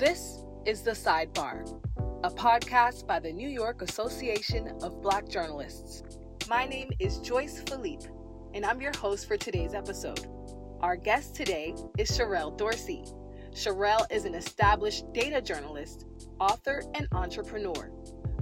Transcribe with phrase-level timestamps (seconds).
[0.00, 1.78] This is The Sidebar,
[2.24, 6.02] a podcast by the New York Association of Black Journalists.
[6.48, 8.06] My name is Joyce Philippe,
[8.54, 10.26] and I'm your host for today's episode.
[10.80, 13.04] Our guest today is Sherrell Dorsey.
[13.52, 16.06] Sherrell is an established data journalist,
[16.40, 17.90] author, and entrepreneur.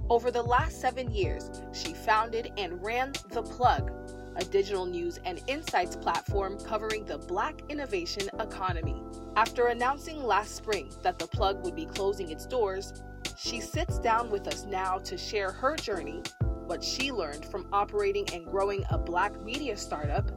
[0.08, 3.90] Over the last seven years, she founded and ran The Plug,
[4.38, 9.02] a digital news and insights platform covering the Black innovation economy.
[9.36, 12.92] After announcing last spring that The Plug would be closing its doors,
[13.36, 16.22] she sits down with us now to share her journey,
[16.66, 20.30] what she learned from operating and growing a Black media startup,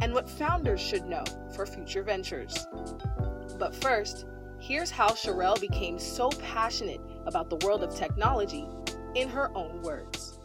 [0.00, 2.66] and what founders should know for future ventures.
[3.58, 4.26] But first,
[4.60, 8.68] here's how Sherrell became so passionate about the world of technology
[9.16, 10.37] in her own words.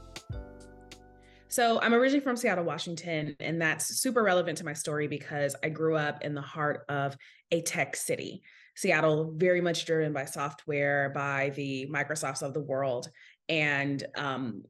[1.54, 5.70] So, I'm originally from Seattle, Washington, and that's super relevant to my story because I
[5.70, 7.16] grew up in the heart of
[7.52, 8.42] a tech city.
[8.76, 13.08] Seattle, very much driven by software, by the Microsofts of the world.
[13.50, 14.64] And um,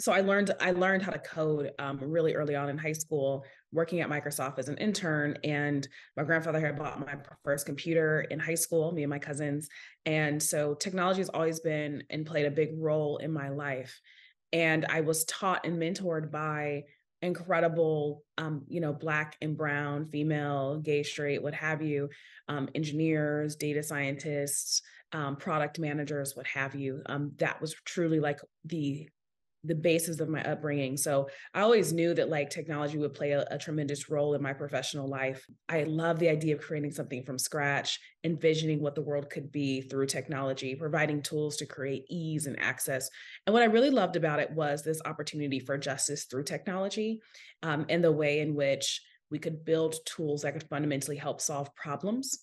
[0.00, 3.44] so I learned I learned how to code um, really early on in high school,
[3.70, 5.38] working at Microsoft as an intern.
[5.44, 9.68] And my grandfather had bought my first computer in high school, me and my cousins.
[10.04, 14.00] And so technology has always been and played a big role in my life.
[14.54, 16.84] And I was taught and mentored by
[17.22, 22.08] incredible, um, you know, Black and Brown, female, gay, straight, what have you,
[22.48, 24.80] um, engineers, data scientists,
[25.12, 27.02] um, product managers, what have you.
[27.06, 29.08] Um, that was truly like the
[29.64, 30.96] the basis of my upbringing.
[30.96, 34.52] So I always knew that like technology would play a, a, tremendous role in my
[34.52, 35.46] professional life.
[35.68, 39.80] I love the idea of creating something from scratch, envisioning what the world could be
[39.80, 43.08] through technology, providing tools to create ease and access.
[43.46, 47.20] And what I really loved about it was this opportunity for justice through technology
[47.62, 51.74] um, and the way in which we could build tools that could fundamentally help solve
[51.74, 52.38] problems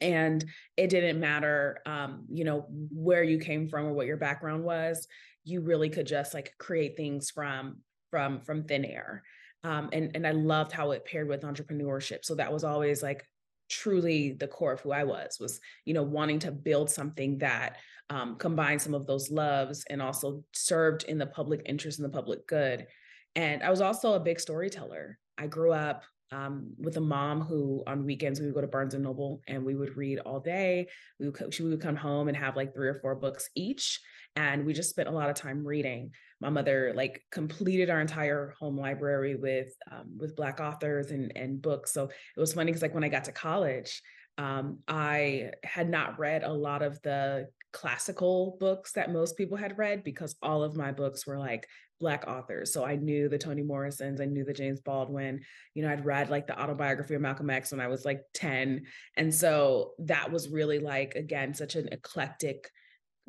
[0.00, 0.44] and
[0.76, 5.06] it didn't matter um, you know where you came from or what your background was
[5.48, 7.78] you really could just like create things from
[8.10, 9.22] from from thin air.
[9.64, 12.24] Um, and and i loved how it paired with entrepreneurship.
[12.24, 13.24] So that was always like
[13.68, 17.76] truly the core of who i was was you know wanting to build something that
[18.08, 22.16] um, combined some of those loves and also served in the public interest and the
[22.16, 22.86] public good.
[23.34, 25.18] And i was also a big storyteller.
[25.36, 28.94] I grew up um, with a mom who on weekends we would go to Barnes
[28.94, 30.88] and Noble and we would read all day.
[31.18, 34.00] We would, she would come home and have like three or four books each,
[34.36, 36.10] and we just spent a lot of time reading.
[36.40, 41.60] My mother like completed our entire home library with um, with Black authors and and
[41.60, 41.92] books.
[41.92, 44.02] So it was funny because like when I got to college,
[44.36, 49.76] um, I had not read a lot of the classical books that most people had
[49.76, 51.66] read because all of my books were like
[52.00, 55.40] black authors so i knew the toni morrisons i knew the james baldwin
[55.74, 58.84] you know i'd read like the autobiography of malcolm x when i was like 10
[59.16, 62.70] and so that was really like again such an eclectic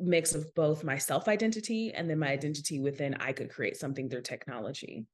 [0.00, 4.08] mix of both my self identity and then my identity within I could create something
[4.08, 5.04] through technology.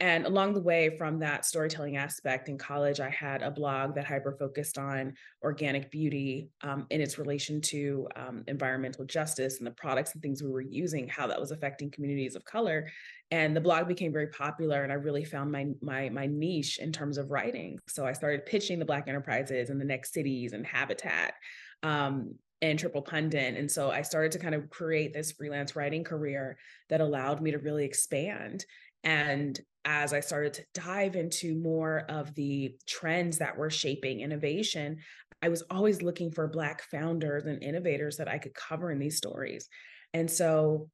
[0.00, 4.04] And along the way, from that storytelling aspect in college, I had a blog that
[4.04, 9.72] hyper focused on organic beauty um, in its relation to um, environmental justice and the
[9.72, 12.88] products and things we were using, how that was affecting communities of color.
[13.32, 16.92] And the blog became very popular, and I really found my my my niche in
[16.92, 17.80] terms of writing.
[17.88, 21.34] So I started pitching the Black enterprises and the next cities and Habitat.
[21.82, 26.58] Um, and TriplePundit and so i started to kind of create this freelance writing career
[26.88, 28.64] that allowed me to really expand
[29.04, 29.60] and
[29.90, 34.98] as i started to dive into more of the trends that were shaping innovation
[35.40, 39.16] i was always looking for black founders and innovators that i could cover in these
[39.16, 39.68] stories.
[40.12, 40.90] And so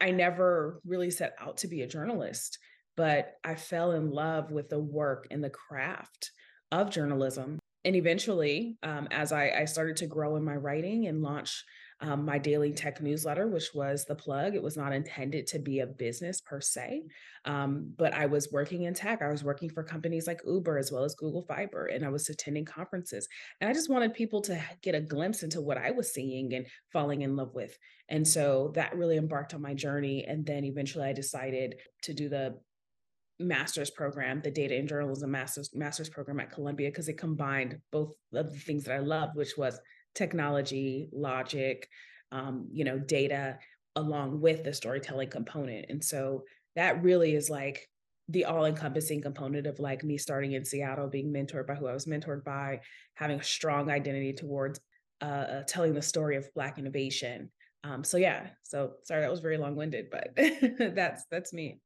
[0.00, 2.58] i never really set out to be a journalist
[2.96, 6.30] but i fell in love with the work and the craft
[6.72, 7.58] of journalism.
[7.84, 11.64] And eventually, um, as I, I, started to grow in my writing and launch
[12.00, 15.80] um, my daily tech newsletter, which was the plug, it was not intended to be
[15.80, 17.04] a business per se,
[17.46, 19.22] um, but I was working in tech.
[19.22, 22.28] I was working for companies like Uber as well as Google Fiber, and I was
[22.28, 23.26] attending conferences.
[23.60, 26.66] And I just wanted people to get a glimpse into what I was seeing and
[26.92, 27.76] falling in love with.
[28.10, 30.24] And so that really embarked on my journey.
[30.28, 32.58] And then eventually I decided to do the
[33.38, 38.12] master's program, the data and journalism master's master's program at Columbia, because it combined both
[38.34, 39.78] of the things that I loved, which was
[40.16, 41.88] technology, logic,
[42.32, 43.58] um, you know, data,
[43.94, 45.86] along with the storytelling component.
[45.88, 46.42] And so
[46.74, 47.88] that really is like
[48.28, 52.06] the all-encompassing component of like me starting in Seattle, being mentored by who I was
[52.06, 52.80] mentored by,
[53.14, 54.80] having a strong identity towards
[55.20, 57.50] uh, telling the story of Black innovation.
[57.84, 60.30] Um, so yeah, so sorry that was very long-winded, but
[60.96, 61.78] that's that's me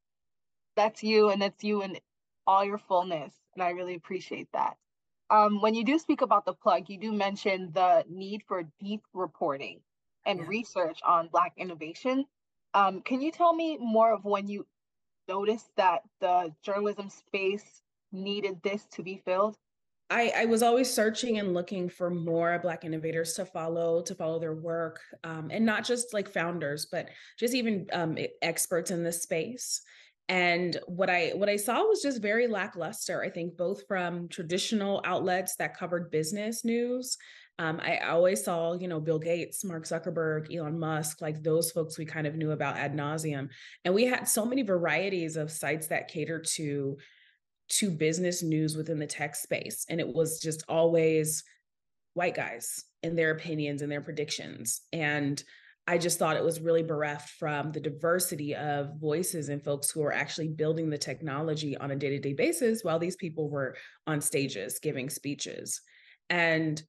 [0.75, 1.97] that's you and that's you in
[2.47, 4.75] all your fullness and i really appreciate that
[5.31, 9.01] um, when you do speak about the plug, you do mention the need for deep
[9.13, 9.79] reporting
[10.25, 10.45] and yeah.
[10.47, 12.25] research on Black innovation.
[12.73, 14.67] Um, can you tell me more of when you
[15.27, 17.81] noticed that the journalism space
[18.11, 19.57] needed this to be filled?
[20.09, 24.39] I, I, was always searching and looking for more Black innovators to follow, to follow
[24.39, 27.07] their work, um, and not just like founders, but
[27.39, 29.81] just even um, experts in this space.
[30.31, 33.21] And what I what I saw was just very lackluster.
[33.21, 37.17] I think both from traditional outlets that covered business news.
[37.59, 41.97] Um, I always saw, you know, Bill Gates, Mark Zuckerberg, Elon Musk, like those folks
[41.97, 43.49] we kind of knew about ad nauseum.
[43.83, 46.97] And we had so many varieties of sites that cater to
[47.71, 49.85] to business news within the tech space.
[49.89, 51.43] And it was just always
[52.13, 54.79] white guys and their opinions and their predictions.
[54.93, 55.43] And
[55.87, 60.03] I just thought it was really bereft from the diversity of voices and folks who
[60.03, 63.75] are actually building the technology on a day to day basis while these people were
[64.05, 65.81] on stages giving speeches.
[66.29, 66.81] And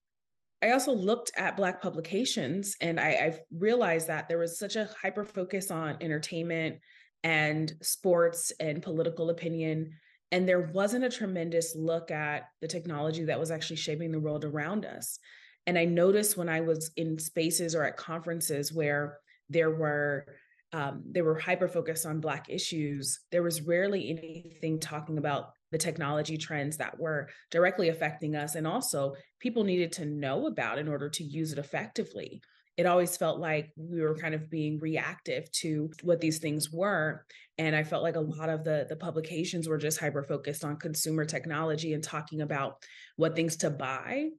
[0.62, 4.88] I also looked at Black publications and I, I realized that there was such a
[5.00, 6.76] hyper focus on entertainment
[7.24, 9.92] and sports and political opinion
[10.32, 14.46] and there wasn't a tremendous look at the technology that was actually shaping the world
[14.46, 15.18] around us.
[15.66, 19.18] And I noticed when I was in spaces or at conferences where
[19.48, 20.26] there were
[20.74, 25.76] um, they were hyper focused on Black issues, there was rarely anything talking about the
[25.76, 28.54] technology trends that were directly affecting us.
[28.54, 32.40] And also people needed to know about in order to use it effectively.
[32.78, 37.26] It always felt like we were kind of being reactive to what these things were.
[37.58, 40.78] And i felt like a lot of the the publications were just hyper focused on
[40.78, 42.76] consumer technology and talking about
[43.16, 44.30] what things to buy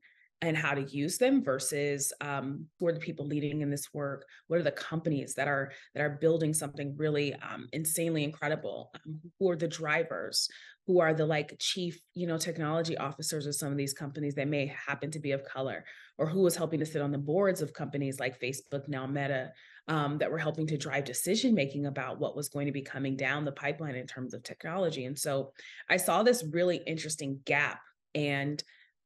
[0.43, 4.25] and how to use them versus um, who are the people leading in this work?
[4.47, 8.91] What are the companies that are that are building something really um, insanely incredible?
[8.93, 10.49] Um, who are the drivers?
[10.85, 14.49] Who are the like chief you know technology officers of some of these companies that
[14.49, 15.85] may happen to be of color?
[16.17, 19.51] Or who was helping to sit on the boards of companies like facebook now meta
[19.87, 23.15] um, that were helping to drive decision making about what was going to be coming
[23.15, 25.05] down the pipeline in terms of technology?
[25.05, 25.53] And so
[25.89, 27.79] i saw this really interesting gap
[28.13, 28.61] and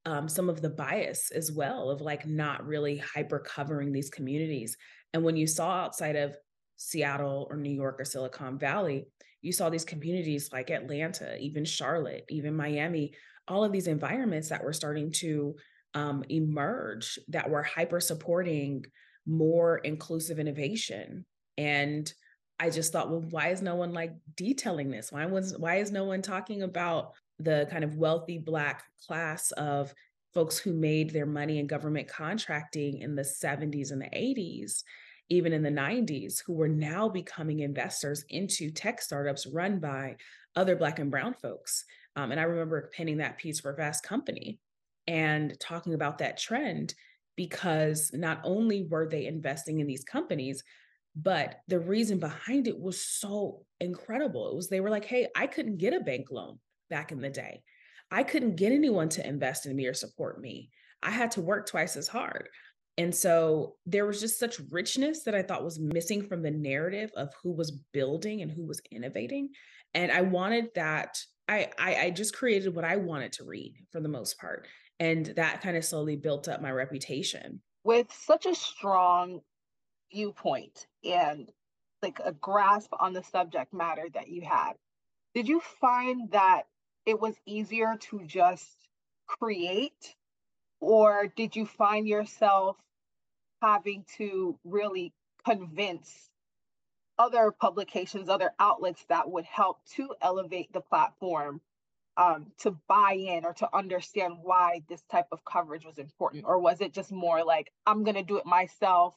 [0.08, 4.76] um, some of the bias as well of like not really hyper covering these communities
[5.14, 6.36] and when you saw outside of
[6.78, 9.06] seattle or new york or silicon valley
[9.42, 13.14] you saw these communities like Atlanta, even Charlotte, even Miami,
[13.48, 15.56] all of these environments that were starting to
[15.94, 18.84] um, emerge that were hyper supporting
[19.26, 21.26] more inclusive innovation.
[21.58, 22.12] And
[22.60, 25.12] I just thought, well, why is no one like detailing this?
[25.12, 29.94] Why was why is no one talking about the kind of wealthy black class of
[30.34, 34.84] folks who made their money in government contracting in the 70s and the 80s
[35.30, 40.16] even in the 90s, who were now becoming investors into tech startups run by
[40.56, 41.86] other Black and Brown folks.
[42.16, 44.60] Um, and I remember penning that piece for Fast Company
[45.06, 46.94] and talking about that trend
[47.36, 50.64] because not only were they investing in these companies,
[51.16, 54.50] but the reason behind it was so incredible.
[54.50, 57.30] It was they were like, hey, I couldn't get a bank loan back in the
[57.30, 57.64] day.
[58.12, 60.70] I couldn't get anyone to invest in me or support me.
[61.04, 62.50] I had to work twice as hard.
[62.98, 67.12] And so there was just such richness that I thought was missing from the narrative
[67.16, 69.50] of who was building and who was innovating.
[69.94, 71.20] And I wanted that.
[71.48, 74.68] I, I, I just created what I wanted to read for the most part.
[75.00, 77.62] And that kind of slowly built up my reputation.
[77.84, 79.42] With such a strong
[80.12, 81.52] viewpoint and
[82.02, 84.74] like a grasp on the subject matter that you had,
[85.36, 86.64] did you find that
[87.08, 88.68] it was easier to just
[89.26, 90.14] create?
[90.80, 92.76] Or did you find yourself
[93.62, 96.30] having to really convince
[97.18, 101.62] other publications, other outlets that would help to elevate the platform
[102.18, 106.44] um, to buy in or to understand why this type of coverage was important?
[106.46, 109.16] Or was it just more like, I'm going to do it myself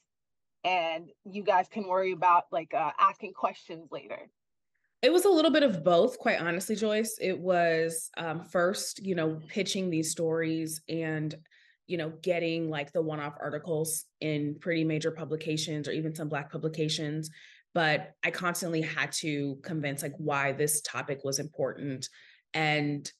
[0.62, 4.30] and you guys can worry about like uh, asking questions later?
[5.02, 7.16] It was a little bit of both, quite honestly, Joyce.
[7.21, 11.35] It was um, first, you know, pitching these stories and
[11.90, 16.28] you know, getting like the one off articles in pretty major publications or even some
[16.28, 17.30] Black publications.
[17.75, 22.09] But I constantly had to convince like why this topic was important.
[22.54, 23.11] And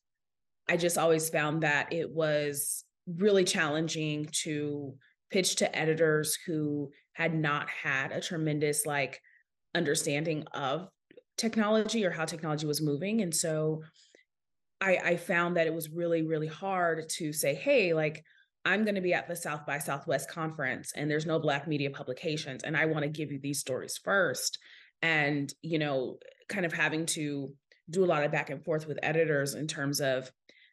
[0.69, 4.95] I just always found that it was really challenging to
[5.33, 9.21] pitch to editors who had not had a tremendous like
[9.75, 10.89] understanding of
[11.41, 13.23] technology or how technology was moving.
[13.23, 13.83] And so
[14.81, 18.23] I, I found that it was really, really hard to say, hey, like,
[18.65, 21.91] I'm going to be at the South by Southwest conference and there's no Black media
[21.91, 22.63] publications.
[22.63, 24.59] And I want to give you these stories first.
[25.03, 26.19] And, you know,
[26.49, 27.55] kind of having to
[27.89, 30.31] do a lot of back and forth with editors in terms of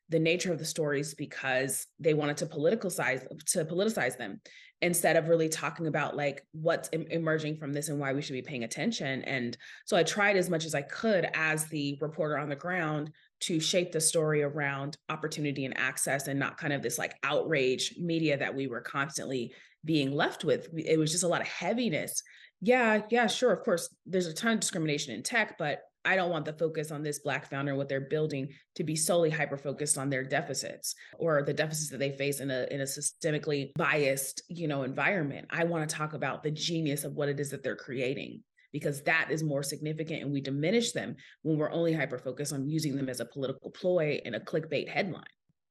[0.09, 4.39] the nature of the stories because they wanted to politicize to politicize them
[4.81, 8.33] instead of really talking about like what's em- emerging from this and why we should
[8.33, 9.23] be paying attention.
[9.23, 13.11] And so i tried as much as i could as the reporter on the ground
[13.39, 17.95] to shape the story around opportunity and access and not kind of this like outrage
[17.99, 19.53] media that we were constantly
[19.85, 20.67] being left with.
[20.75, 22.23] It was just a lot of heaviness.
[22.61, 26.29] Yeah yeah sure of course there's a ton of discrimination in tech but I don't
[26.29, 29.57] want the focus on this Black founder and what they're building to be solely hyper
[29.57, 33.71] focused on their deficits or the deficits that they face in a in a systemically
[33.75, 35.47] biased, you know, environment.
[35.49, 39.03] I want to talk about the genius of what it is that they're creating because
[39.03, 42.95] that is more significant and we diminish them when we're only hyper focused on using
[42.95, 45.23] them as a political ploy and a clickbait headline.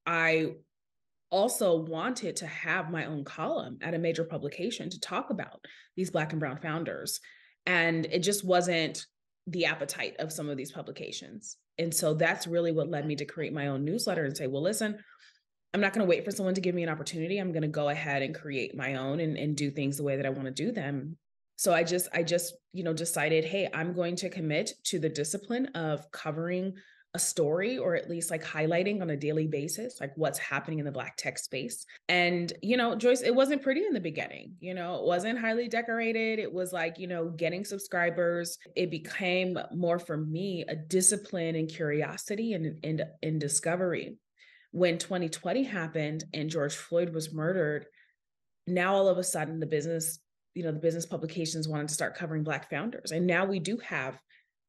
[0.04, 0.52] I
[1.30, 5.64] also wanted to have my own column at a major publication to talk about
[5.96, 7.20] these black and brown founders
[7.64, 9.06] and it just wasn't
[9.46, 11.56] the appetite of some of these publications.
[11.78, 14.62] And so that's really what led me to create my own newsletter and say, well,
[14.62, 14.98] listen,
[15.72, 17.38] I'm not going to wait for someone to give me an opportunity.
[17.38, 20.16] I'm going to go ahead and create my own and, and do things the way
[20.16, 21.16] that I want to do them.
[21.56, 25.08] So I just, I just, you know, decided, hey, I'm going to commit to the
[25.08, 26.74] discipline of covering
[27.16, 30.84] a story or at least like highlighting on a daily basis like what's happening in
[30.84, 31.84] the black tech space.
[32.08, 35.68] And you know joyce it wasn't pretty in the beginning you know it wasn't highly
[35.68, 36.38] decorated.
[36.38, 38.58] It was like you know getting subscribers.
[38.76, 44.16] It became more for me a discipline and curiosity and and, and discovery.
[44.70, 47.86] When 2020 happened and george floyd was murdered
[48.66, 50.18] now all of a sudden the business
[50.56, 53.12] you know the business publications wanted to start covering black founders.
[53.12, 54.18] And now we do have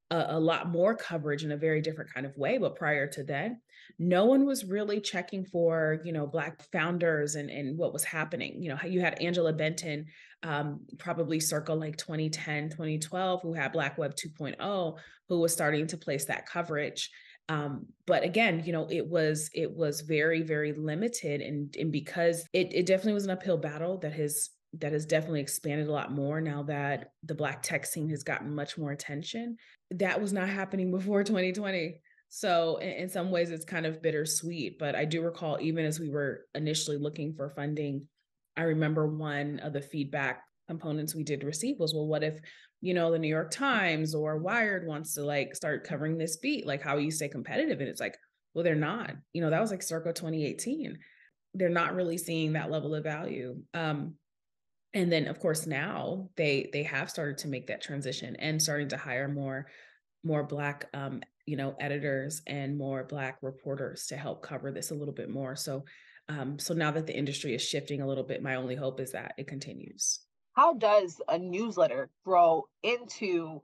[0.09, 2.57] a, a, lot more coverage in a very different kind of way.
[2.57, 3.51] But prior to that,
[3.99, 8.61] no one was really checking for, you know, Black founders and, and what was happening.
[8.61, 10.05] You know, you had Angela Benton,
[10.43, 14.97] um, probably circa like 2010, 2012, who had Black Web 2.0,
[15.29, 17.09] who was starting to place that coverage.
[17.49, 21.41] Um, but again, you know, it was it was very, very limited.
[21.41, 24.49] And, and because it, it definitely was an uphill battle that has
[24.79, 28.53] that has definitely expanded a lot more now that the black tech scene has gotten
[28.53, 29.57] much more attention
[29.91, 32.01] that was not happening before 2020.
[32.29, 35.99] So in, in, some ways it's kind of bittersweet, but I do recall even as
[35.99, 38.07] we were initially looking for funding,
[38.57, 42.39] I remember one of the feedback components we did receive was, well, what if,
[42.81, 46.67] you know, the New York Times or Wired wants to like start covering this beat?
[46.67, 47.79] Like how you stay competitive?
[47.79, 48.17] And it's like,
[48.53, 49.11] well, they're not.
[49.33, 50.97] You know, that was like circa 2018.
[51.53, 53.61] They're not really seeing that level of value.
[53.73, 54.15] Um,
[54.97, 58.89] and then of course now they they have started to make that transition and starting
[58.89, 59.67] to hire more
[60.23, 64.95] more black um, you know editors and more black reporters to help cover this a
[64.95, 65.85] little bit more so
[66.29, 69.11] um, so now that the industry is shifting a little bit my only hope is
[69.11, 70.21] that it continues
[70.53, 73.61] how does a newsletter grow into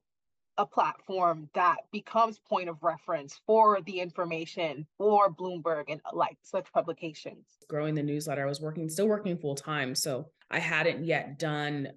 [0.60, 6.72] a platform that becomes point of reference for the information for Bloomberg and like such
[6.72, 7.46] publications.
[7.68, 9.96] Growing the newsletter, I was working, still working full time.
[9.96, 11.90] So I hadn't yet done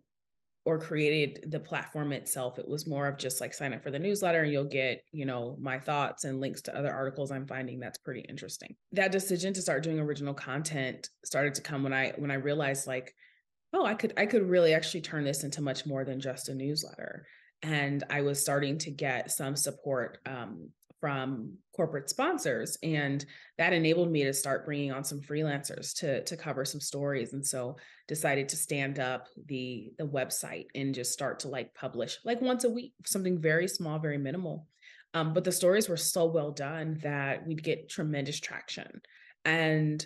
[0.65, 2.59] or created the platform itself.
[2.59, 5.25] It was more of just like sign up for the newsletter and you'll get, you
[5.25, 8.75] know, my thoughts and links to other articles I'm finding that's pretty interesting.
[8.91, 12.89] That decision to start doing original content started to come when I when I realized
[12.89, 13.15] like,
[13.73, 16.55] oh, I could I could really actually turn this into much more than just a
[16.55, 17.27] newsletter
[17.63, 23.25] and I was starting to get some support um, from corporate sponsors, and
[23.59, 27.33] that enabled me to start bringing on some freelancers to to cover some stories.
[27.33, 27.77] And so
[28.09, 32.65] decided to stand up the the website and just start to like publish like once
[32.65, 34.67] a week, something very small, very minimal.
[35.15, 39.01] Um, but the stories were so well done that we'd get tremendous traction.
[39.45, 40.05] And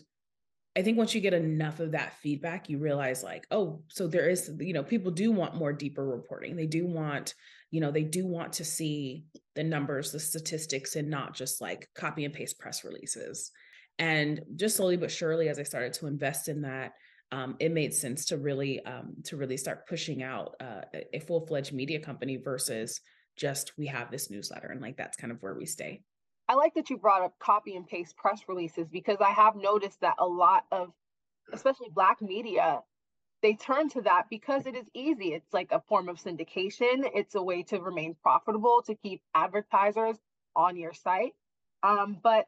[0.77, 4.29] I think once you get enough of that feedback, you realize like, oh, so there
[4.29, 6.55] is, you know, people do want more deeper reporting.
[6.55, 7.35] They do want,
[7.73, 11.89] you know, they do want to see the numbers, the statistics, and not just like
[11.95, 13.51] copy and paste press releases.
[13.99, 16.93] And just slowly but surely, as I started to invest in that,
[17.33, 21.47] um, it made sense to really um, to really start pushing out uh, a full
[21.47, 23.01] fledged media company versus
[23.37, 26.03] just we have this newsletter and like that's kind of where we stay.
[26.49, 30.01] I like that you brought up copy and paste press releases because I have noticed
[30.01, 30.91] that a lot of,
[31.53, 32.81] especially Black media,
[33.43, 35.33] they turn to that because it is easy.
[35.33, 37.09] It's like a form of syndication.
[37.15, 40.17] It's a way to remain profitable to keep advertisers
[40.55, 41.33] on your site.
[41.83, 42.47] Um, but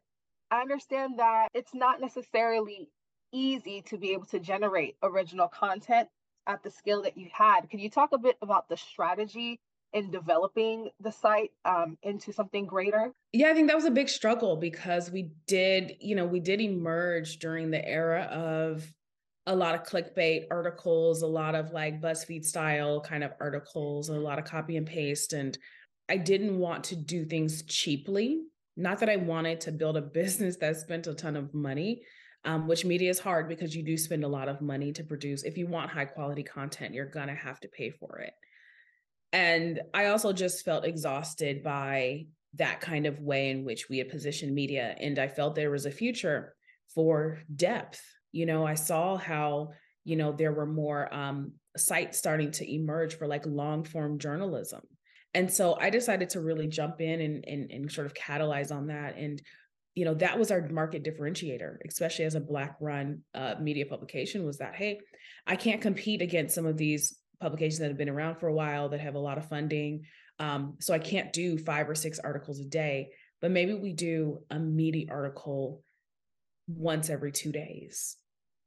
[0.51, 2.91] I understand that it's not necessarily
[3.33, 6.09] easy to be able to generate original content
[6.47, 7.71] at the scale that you had.
[7.71, 9.61] Can you talk a bit about the strategy
[9.93, 13.13] in developing the site um, into something greater?
[13.33, 16.61] Yeah, I think that was a big struggle because we did, you know, we did
[16.61, 18.93] emerge during the era of
[19.47, 24.15] a lot of clickbait articles, a lot of like BuzzFeed style kind of articles, a
[24.15, 25.33] lot of copy and paste.
[25.33, 25.59] And
[26.09, 28.43] I didn't want to do things cheaply.
[28.77, 32.03] Not that I wanted to build a business that spent a ton of money,
[32.45, 35.43] um, which media is hard because you do spend a lot of money to produce.
[35.43, 38.35] If you want high quality content, you're going to have to pay for it.
[39.33, 44.11] And I also just felt exhausted by that kind of way in which we had
[44.11, 44.95] positioned media.
[45.01, 46.55] And I felt there was a future
[46.95, 48.03] for depth.
[48.33, 49.71] You know, I saw how,
[50.05, 54.83] you know, there were more um, sites starting to emerge for like long form journalism.
[55.35, 58.89] And so I decided to really jump in and, and, and sort of catalyze on
[58.89, 59.17] that.
[59.17, 59.41] And,
[59.95, 64.45] you know, that was our market differentiator, especially as a Black run uh, media publication,
[64.45, 65.01] was that, hey,
[65.47, 68.91] I can't compete against some of these publications that have been around for a while
[68.91, 70.05] that have a lot of funding.
[70.39, 73.11] Um, so I can't do five or six articles a day,
[73.41, 75.83] but maybe we do a meaty article
[76.69, 78.17] once every two days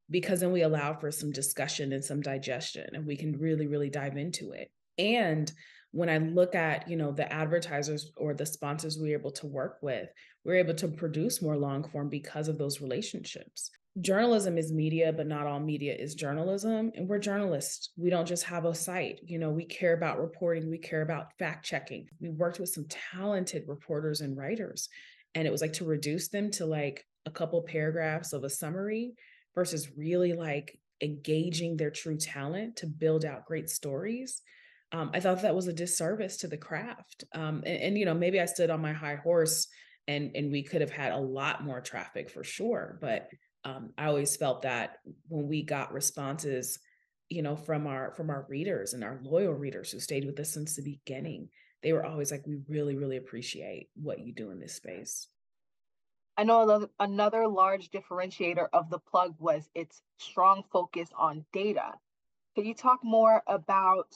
[0.09, 3.89] because then we allow for some discussion and some digestion and we can really really
[3.89, 4.69] dive into it.
[4.97, 5.51] And
[5.91, 9.77] when i look at you know the advertisers or the sponsors we're able to work
[9.81, 10.09] with
[10.45, 13.71] we're able to produce more long form because of those relationships.
[13.99, 17.91] Journalism is media but not all media is journalism and we're journalists.
[17.97, 19.19] We don't just have a site.
[19.23, 20.69] You know we care about reporting.
[20.69, 22.07] We care about fact checking.
[22.21, 24.87] We worked with some talented reporters and writers
[25.33, 29.15] and it was like to reduce them to like a couple paragraphs of a summary
[29.55, 34.41] versus really like engaging their true talent to build out great stories
[34.91, 38.13] um, i thought that was a disservice to the craft um, and, and, you know
[38.13, 39.67] maybe i stood on my high horse
[40.07, 43.29] and and we could have had a lot more traffic for sure but
[43.65, 46.79] um, I always felt that when we got responses,
[47.29, 50.53] you know, from our from our readers and our loyal readers who stayed with us
[50.53, 51.49] since the beginning,
[51.81, 55.27] they were always like, "We really, really appreciate what you do in this space."
[56.37, 61.93] I know another large differentiator of the plug was its strong focus on data.
[62.55, 64.13] Can you talk more about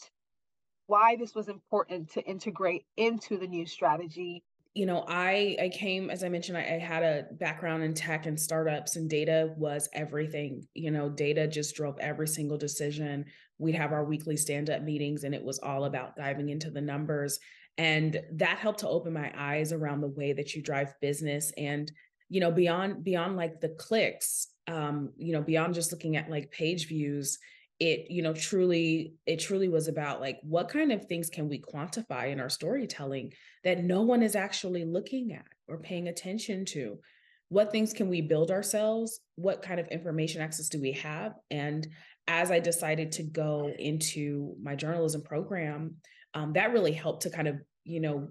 [0.87, 4.43] why this was important to integrate into the new strategy?
[4.75, 8.27] You know i i came as i mentioned I, I, had a background in tech
[8.27, 10.67] and startups and data was everything.
[10.73, 13.25] You know data just drove every single decision.
[13.57, 16.81] We'd have our weekly stand up meetings and it was all about diving into the
[16.81, 17.39] numbers.
[17.77, 21.91] And that helped to open my eyes around the way that you drive business and
[22.29, 26.51] you know beyond beyond like the clicks um you know beyond just looking at like
[26.51, 27.39] page views
[27.79, 31.61] it you know truly it truly was about like what kind of things can we
[31.61, 33.31] quantify in our storytelling
[33.63, 36.99] that no one is actually looking at or paying attention to?
[37.49, 39.21] What things can we build ourselves?
[39.35, 41.33] What kind of information access do we have?
[41.49, 41.87] And
[42.29, 45.95] as i decided to go into my journalism program
[46.35, 48.27] um, that really helped to kind of you know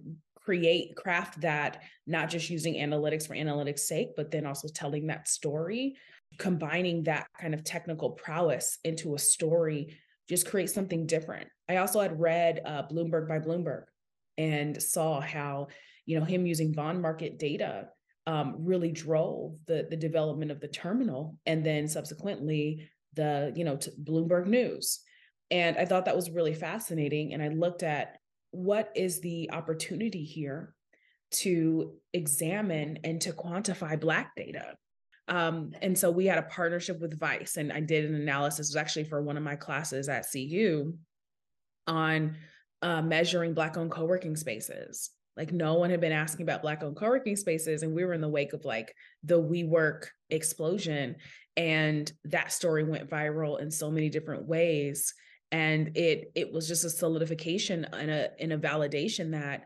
[0.49, 5.29] create craft that not just using analytics for analytics sake but then also telling that
[5.29, 5.95] story
[6.39, 9.95] combining that kind of technical prowess into a story
[10.29, 11.49] just create something different.
[11.69, 13.85] I also had read uh, Bloomberg by Bloomberg
[14.37, 15.69] and saw how,
[16.07, 17.89] you know, him using bond market data
[18.27, 23.77] um, really drove the the development of the terminal, and then subsequently the you know
[23.77, 25.01] Bloomberg News.
[25.51, 27.33] And I thought that was really fascinating.
[27.33, 28.19] And I looked at
[28.51, 30.75] what is the opportunity here
[31.31, 34.77] to examine and to quantify Black data
[35.29, 38.69] um, and so we had a partnership with Vice, and I did an analysis.
[38.69, 40.95] It was actually for one of my classes at CU
[41.87, 42.37] on
[42.81, 45.11] uh, measuring Black-owned co-working spaces.
[45.37, 48.29] Like no one had been asking about Black-owned co-working spaces, and we were in the
[48.29, 51.17] wake of like the WeWork explosion,
[51.57, 55.13] and that story went viral in so many different ways.
[55.51, 59.65] And it it was just a solidification and a in a validation that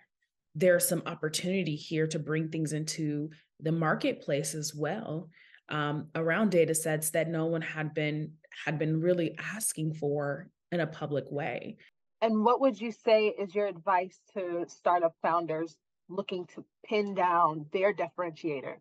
[0.55, 5.31] there's some opportunity here to bring things into the marketplace as well
[5.69, 8.33] um, around data sets that no one had been
[8.65, 11.77] had been really asking for in a public way.
[12.21, 15.77] And what would you say is your advice to startup founders
[16.09, 18.77] looking to pin down their differentiator?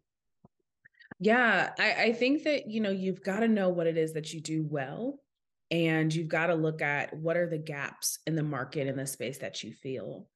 [1.20, 4.34] Yeah, I, I think that you know you've got to know what it is that
[4.34, 5.20] you do well,
[5.72, 9.08] and you've got to look at what are the gaps in the market in the
[9.08, 10.28] space that you feel,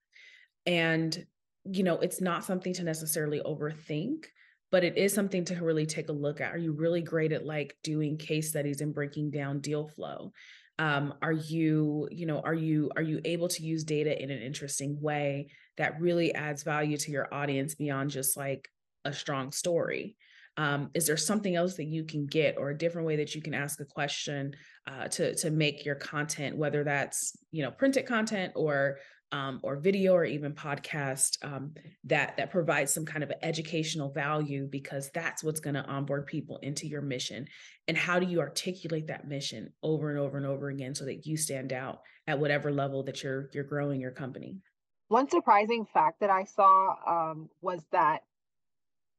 [0.66, 1.26] and
[1.66, 4.26] you know it's not something to necessarily overthink
[4.72, 6.54] but it is something to really take a look at.
[6.54, 10.34] Are you really great at like doing case studies and breaking down deal flow?
[10.78, 14.42] Um, are you, you know, are you are you able to use data in an
[14.42, 18.68] interesting way that really adds value to your audience beyond just like
[19.06, 20.18] a strong story?
[20.58, 23.42] Um, is there something else that you can get or a different way that you
[23.42, 24.56] can ask a question
[24.88, 29.00] uh, to to make your content whether that's you know printed content or
[29.32, 31.74] um, or video or even podcast um,
[32.06, 36.58] that that provides some kind of educational value because that's what's going to onboard people
[36.62, 37.46] into your mission?
[37.88, 41.26] And how do you articulate that mission over and over and over again so that
[41.26, 44.60] you stand out at whatever level that you're you're growing your company?
[45.08, 48.22] One surprising fact that i saw um, was that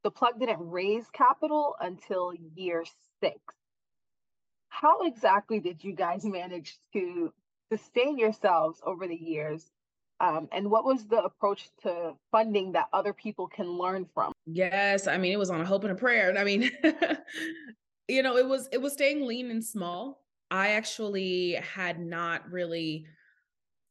[0.05, 2.85] the plug didn't raise capital until year
[3.21, 3.39] six.
[4.69, 7.33] How exactly did you guys manage to
[7.73, 9.71] sustain yourselves over the years?
[10.21, 14.33] Um, and what was the approach to funding that other people can learn from?
[14.47, 16.35] Yes, I mean it was on a hope and a prayer.
[16.37, 16.71] I mean,
[18.09, 20.23] you know, it was it was staying lean and small.
[20.51, 23.07] I actually had not really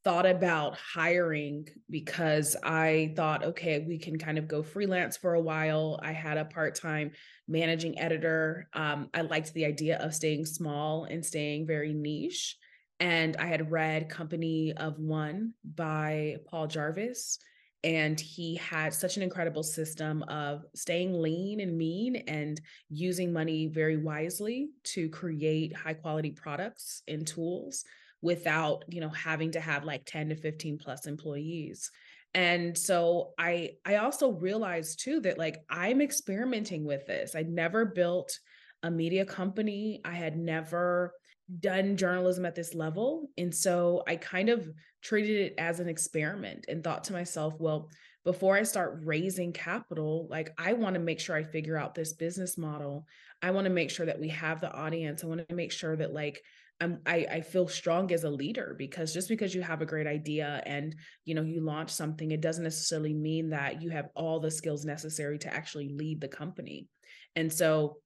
[0.05, 5.41] thought about hiring because I thought, okay, we can kind of go freelance for a
[5.41, 5.99] while.
[6.03, 7.11] I had a part time
[7.47, 8.69] managing editor.
[8.73, 12.55] Um, I liked the idea of staying small and staying very niche.
[12.99, 17.39] And I had read Company of One by Paul Jarvis.
[17.83, 23.67] And he had such an incredible system of staying lean and mean and using money
[23.67, 27.85] very wisely to create high quality products and tools
[28.21, 31.91] without you know having to have like 10 to 15 plus employees.
[32.34, 37.36] And so i i also realized too that like i'm experimenting with this.
[37.36, 38.38] I never built
[38.84, 40.01] a media company.
[40.04, 41.13] I had never
[41.60, 43.30] done journalism at this level.
[43.38, 44.67] And so i kind of
[45.01, 47.91] treated it as an experiment and thought to myself well
[48.23, 52.13] before i start raising capital like i want to make sure i figure out this
[52.13, 53.06] business model.
[53.41, 55.23] I want to make sure that we have the audience.
[55.23, 56.41] I want to make sure that like
[56.81, 60.07] I'm, I, I feel strong as a leader because just because you have a great
[60.07, 64.39] idea and you know you launch something it doesn't necessarily mean that you have all
[64.39, 66.88] the skills necessary to actually lead the company.
[67.35, 67.97] And so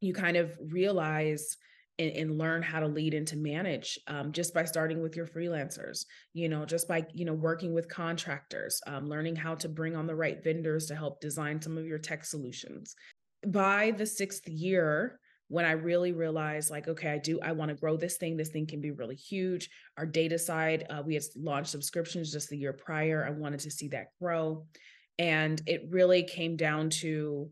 [0.00, 1.56] you kind of realize
[1.98, 5.26] and, and learn how to lead and to manage um, just by starting with your
[5.26, 9.96] freelancers you know just by you know working with contractors um, learning how to bring
[9.96, 12.94] on the right vendors to help design some of your tech solutions.
[13.46, 15.18] By the sixth year
[15.48, 18.36] when I really realized, like, okay, I do, I want to grow this thing.
[18.36, 19.70] This thing can be really huge.
[19.96, 23.24] Our data side, uh, we had launched subscriptions just the year prior.
[23.26, 24.66] I wanted to see that grow.
[25.18, 27.50] And it really came down to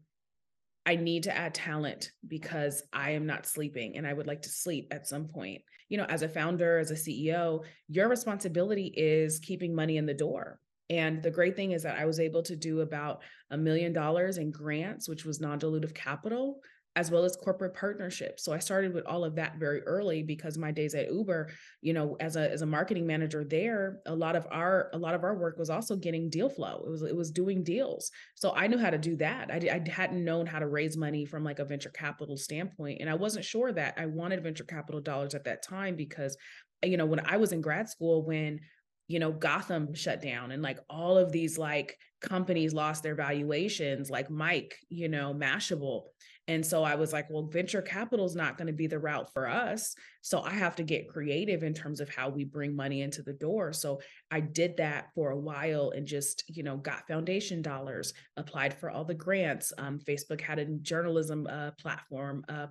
[0.87, 4.49] I need to add talent because I am not sleeping and I would like to
[4.49, 5.63] sleep at some point.
[5.89, 10.15] You know, as a founder, as a CEO, your responsibility is keeping money in the
[10.15, 10.61] door.
[10.89, 14.39] And the great thing is that I was able to do about a million dollars
[14.39, 16.61] in grants, which was non dilutive capital
[16.97, 18.43] as well as corporate partnerships.
[18.43, 21.51] So I started with all of that very early because my days at Uber,
[21.83, 25.15] you know, as a as a marketing manager there, a lot of our a lot
[25.15, 26.83] of our work was also getting deal flow.
[26.87, 28.11] It was it was doing deals.
[28.35, 29.51] So I knew how to do that.
[29.51, 33.11] I, I hadn't known how to raise money from like a venture capital standpoint, and
[33.11, 36.35] I wasn't sure that I wanted venture capital dollars at that time because,
[36.83, 38.61] you know, when I was in grad school, when
[39.09, 44.11] you know Gotham shut down and like all of these like companies lost their valuations,
[44.11, 46.03] like mike you know, Mashable
[46.49, 49.33] and so I was like, well, venture capital is not going to be the route
[49.33, 49.97] for us.
[50.21, 53.33] So I have to get creative in terms of how we bring money into the
[53.33, 53.73] door.
[53.73, 58.79] So I did that for a while and just, you know, got foundation dollars, applied
[58.79, 59.73] for all the grants.
[59.77, 62.69] Um, Facebook had a journalism uh, platform, uh,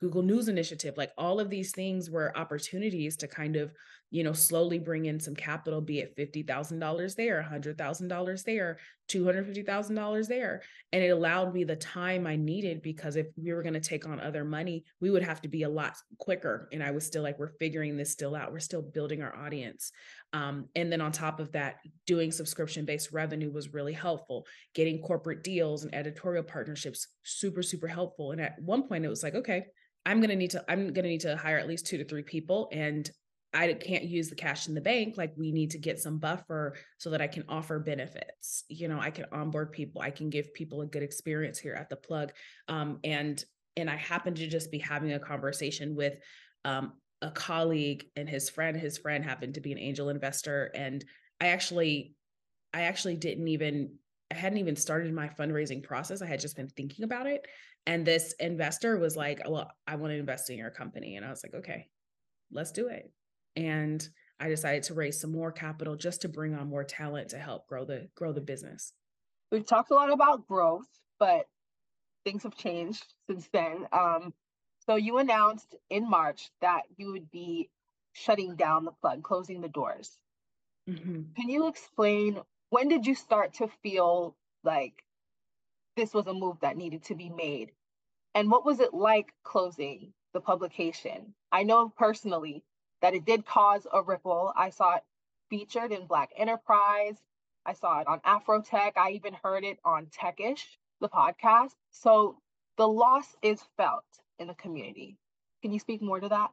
[0.00, 3.72] Google News Initiative, like all of these things were opportunities to kind of
[4.10, 10.62] you know, slowly bring in some capital, be it $50,000 there, $100,000 there, $250,000 there.
[10.92, 14.06] And it allowed me the time I needed because if we were going to take
[14.06, 16.68] on other money, we would have to be a lot quicker.
[16.72, 18.52] And I was still like, we're figuring this still out.
[18.52, 19.90] We're still building our audience.
[20.32, 24.46] Um, and then on top of that, doing subscription based revenue was really helpful.
[24.74, 28.32] Getting corporate deals and editorial partnerships, super, super helpful.
[28.32, 29.66] And at one point, it was like, okay,
[30.04, 32.04] I'm going to need to I'm going to need to hire at least 2 to
[32.04, 33.10] 3 people and
[33.56, 35.16] I can't use the cash in the bank.
[35.16, 38.64] Like we need to get some buffer so that I can offer benefits.
[38.68, 40.02] You know, I can onboard people.
[40.02, 42.32] I can give people a good experience here at the plug.
[42.68, 43.42] Um, and
[43.76, 46.18] and I happen to just be having a conversation with
[46.64, 48.76] um, a colleague and his friend.
[48.76, 51.04] His friend happened to be an angel investor, and
[51.40, 52.14] I actually,
[52.74, 53.94] I actually didn't even.
[54.28, 56.20] I hadn't even started my fundraising process.
[56.20, 57.46] I had just been thinking about it.
[57.86, 61.14] And this investor was like, Well, I want to invest in your company.
[61.14, 61.86] And I was like, Okay,
[62.50, 63.08] let's do it
[63.56, 67.38] and I decided to raise some more capital just to bring on more talent to
[67.38, 68.92] help grow the grow the business.
[69.50, 70.86] We've talked a lot about growth,
[71.18, 71.46] but
[72.24, 73.86] things have changed since then.
[73.92, 74.34] Um,
[74.86, 77.70] so you announced in March that you would be
[78.12, 80.18] shutting down the plug, closing the doors.
[80.88, 81.22] Mm-hmm.
[81.36, 82.40] Can you explain
[82.70, 85.04] when did you start to feel like
[85.96, 87.70] this was a move that needed to be made?
[88.34, 91.34] And what was it like closing the publication?
[91.50, 92.64] I know personally
[93.02, 94.52] that it did cause a ripple.
[94.56, 95.02] I saw it
[95.50, 97.16] featured in Black Enterprise.
[97.64, 98.92] I saw it on Afrotech.
[98.96, 100.64] I even heard it on Techish,
[101.00, 101.72] the podcast.
[101.90, 102.38] So
[102.76, 104.04] the loss is felt
[104.38, 105.16] in the community.
[105.62, 106.50] Can you speak more to that?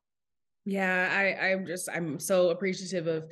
[0.66, 3.26] Yeah, I, I'm just I'm so appreciative of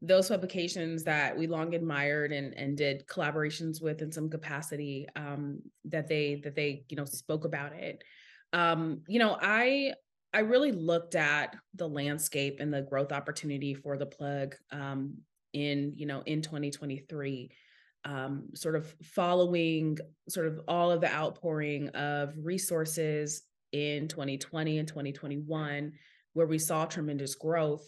[0.00, 5.60] those publications that we long admired and and did collaborations with in some capacity um,
[5.84, 8.02] that they that they you know spoke about it
[8.52, 9.92] um, you know i
[10.32, 15.14] i really looked at the landscape and the growth opportunity for the plug um,
[15.52, 17.50] in you know in 2023
[18.04, 24.88] um, sort of following sort of all of the outpouring of resources in 2020 and
[24.88, 25.92] 2021
[26.32, 27.86] where we saw tremendous growth.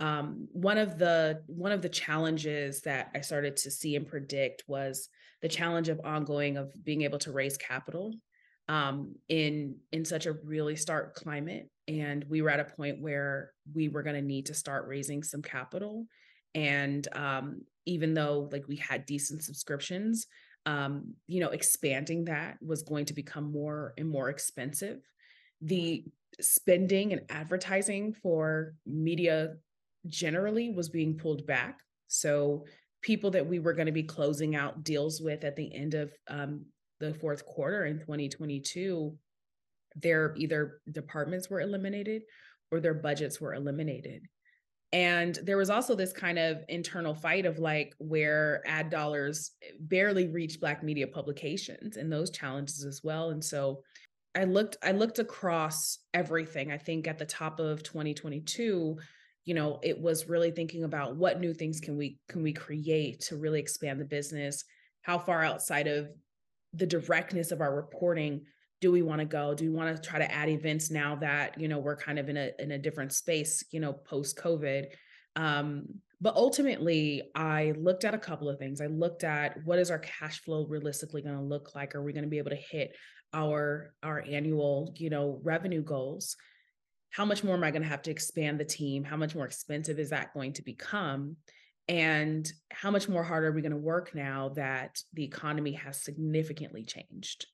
[0.00, 4.62] Um, one of the one of the challenges that I started to see and predict
[4.68, 5.08] was
[5.42, 8.14] the challenge of ongoing of being able to raise capital
[8.68, 13.52] um, in in such a really stark climate, and we were at a point where
[13.74, 16.06] we were going to need to start raising some capital,
[16.54, 20.26] and um, even though like we had decent subscriptions,
[20.66, 25.00] um, you know, expanding that was going to become more and more expensive.
[25.62, 26.04] The
[26.40, 29.54] spending and advertising for media
[30.06, 31.80] generally was being pulled back.
[32.06, 32.66] So
[33.02, 36.12] people that we were going to be closing out deals with at the end of
[36.28, 36.66] um,
[37.00, 39.16] the fourth quarter in 2022,
[39.96, 42.22] their either departments were eliminated
[42.70, 44.26] or their budgets were eliminated.
[44.92, 50.28] And there was also this kind of internal fight of like where ad dollars barely
[50.28, 53.30] reach Black media publications and those challenges as well.
[53.30, 53.82] And so
[54.34, 56.72] I looked, I looked across everything.
[56.72, 58.96] I think at the top of 2022,
[59.48, 63.18] you know it was really thinking about what new things can we can we create
[63.20, 64.62] to really expand the business
[65.00, 66.10] how far outside of
[66.78, 68.42] the directness of our reporting.
[68.80, 69.54] Do we want to go?
[69.54, 72.28] Do we want to try to add events now that you know we're kind of
[72.28, 74.86] in a in a different space you know post covid
[75.34, 75.84] um
[76.20, 78.80] but ultimately i looked at a couple of things.
[78.80, 81.94] I looked at what is our cash flow realistically going to look like?
[81.94, 82.96] Are we going to be able to hit
[83.34, 86.36] our our annual you know revenue goals?
[87.10, 89.02] How much more am I going to have to expand the team?
[89.02, 91.36] How much more expensive is that going to become?
[91.88, 96.02] And how much more harder are we going to work now that the economy has
[96.02, 97.46] significantly changed?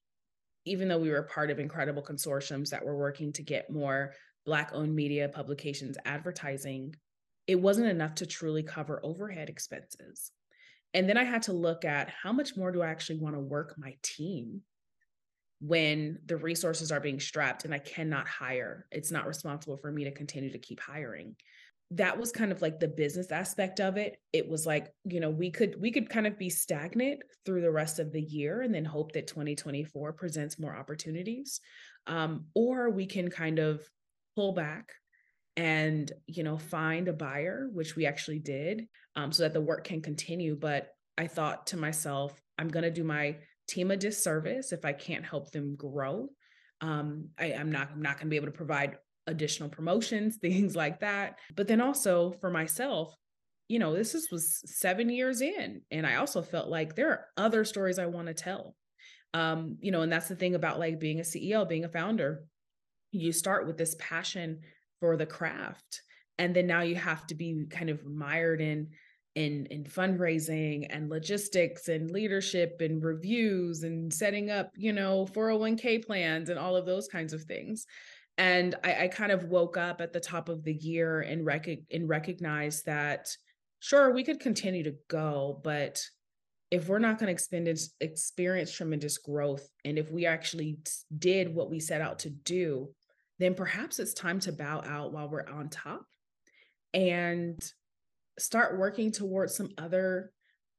[0.65, 4.13] Even though we were part of incredible consortiums that were working to get more
[4.45, 6.95] Black owned media publications advertising,
[7.47, 10.33] it wasn't enough to truly cover overhead expenses.
[10.95, 13.41] And then I had to look at how much more do I actually want to
[13.41, 14.63] work my team
[15.61, 18.87] when the resources are being strapped and I cannot hire.
[18.91, 21.37] It's not responsible for me to continue to keep hiring.
[21.95, 24.17] That was kind of like the business aspect of it.
[24.33, 27.71] It was like, you know, we could we could kind of be stagnant through the
[27.71, 31.61] rest of the year and then hope that 2024 presents more opportunities.
[32.07, 33.83] Um, or we can kind of
[34.37, 34.93] pull back
[35.57, 39.85] and you know find a buyer which we actually did um, so that the work
[39.85, 43.37] can continue but i thought to myself i'm going to do my
[43.69, 46.29] team a disservice if I can't help them grow.
[46.81, 50.77] Um, I, am not I'm not going to be able to provide additional promotions, things
[50.77, 51.39] like that.
[51.55, 53.15] But then also for myself,
[53.69, 57.27] you know, this is, was seven years in, and I also felt like there are
[57.37, 58.77] other stories I want to tell.
[59.33, 62.45] Um, you know, and that's the thing about like being a CEO, being a founder.
[63.11, 64.61] You start with this passion
[65.01, 66.03] for the craft,
[66.39, 68.89] and then now you have to be kind of mired in
[69.35, 76.05] in in fundraising and logistics and leadership and reviews and setting up you know 401k
[76.05, 77.87] plans and all of those kinds of things
[78.37, 81.69] and I, I kind of woke up at the top of the year and rec-
[81.91, 83.35] and recognized that
[83.81, 86.03] sure we could continue to go but
[86.71, 90.79] if we're not going to experience experience tremendous growth and if we actually
[91.19, 92.89] did what we set out to do
[93.39, 96.07] then perhaps it's time to bow out while we're on top
[96.93, 97.73] and
[98.39, 100.33] start working towards some other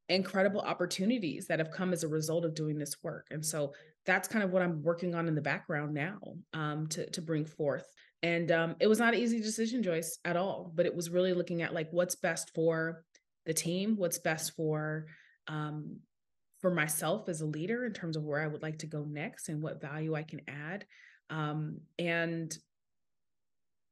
[0.10, 3.28] incredible opportunities that have come as a result of doing this work.
[3.32, 3.74] And so
[4.06, 6.20] that's kind of what I'm working on in the background now
[6.54, 7.86] um, to, to bring forth.
[8.22, 11.34] And um, it was not an easy decision, Joyce, at all, but it was really
[11.34, 13.04] looking at like what's best for
[13.46, 15.08] the team, what's best for
[15.48, 15.98] um,
[16.62, 19.50] for myself as a leader in terms of where I would like to go next
[19.50, 20.86] and what value I can add.
[21.30, 22.56] Um, and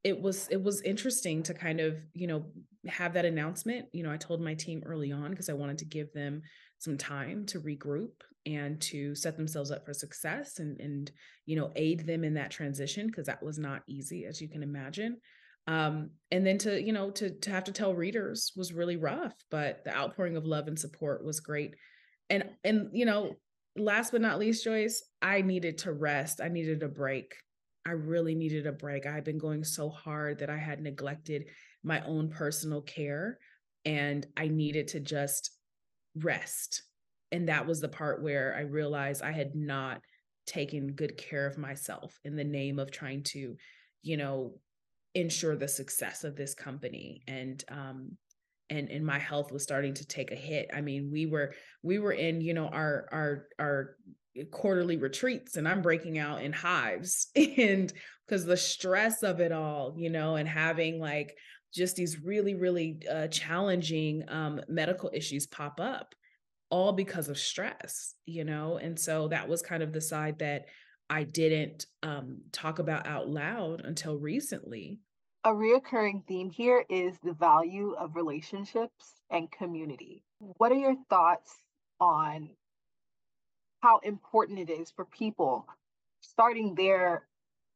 [0.04, 2.46] it was it was interesting to kind of you know
[2.88, 5.86] have that announcement you know i told my team early on because i wanted to
[5.86, 6.42] give them
[6.84, 8.12] some time to regroup
[8.46, 11.12] and to set themselves up for success and and
[11.46, 14.64] you know aid them in that transition because that was not easy as you can
[14.64, 15.18] imagine.
[15.66, 19.34] Um, and then to you know to to have to tell readers was really rough
[19.50, 21.76] but the outpouring of love and support was great.
[22.30, 23.36] And and you know
[23.76, 26.42] last but not least joyce i needed to rest.
[26.42, 27.34] I needed a break.
[27.86, 29.06] I really needed a break.
[29.06, 31.46] I had been going so hard that I had neglected
[31.84, 33.40] my own personal care
[33.86, 35.52] and I needed to just
[36.16, 36.84] rest.
[37.32, 40.02] And that was the part where I realized I had not
[40.46, 43.56] taken good care of myself in the name of trying to,
[44.02, 44.60] you know,
[45.16, 47.22] ensure the success of this company.
[47.28, 48.18] And um,
[48.70, 52.00] and and my health was starting to take a hit i mean we were we
[52.00, 53.98] were in you know our our our
[54.52, 57.94] quarterly retreats and i'm breaking out in hives and
[58.26, 61.36] because the stress of it all you know and having like
[61.74, 66.16] just these really really uh, challenging um, medical issues pop up
[66.70, 70.66] all because of stress you know and so that was kind of the side that
[71.10, 75.00] i didn't um, talk about out loud until recently
[75.46, 80.24] a reoccurring theme here is the value of relationships and community.
[80.40, 81.54] What are your thoughts
[82.00, 82.50] on
[83.82, 85.68] how important it is for people
[86.22, 87.28] starting their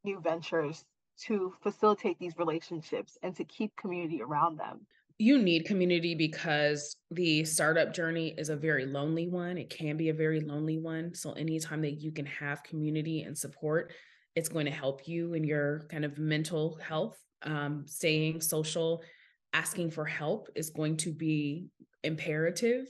[0.02, 0.82] new ventures
[1.26, 4.80] to facilitate these relationships and to keep community around them?
[5.18, 9.58] You need community because the startup journey is a very lonely one.
[9.58, 11.12] It can be a very lonely one.
[11.14, 13.92] So, anytime that you can have community and support,
[14.36, 19.02] it's going to help you in your kind of mental health um, staying social,
[19.52, 21.66] asking for help is going to be
[22.04, 22.86] imperative.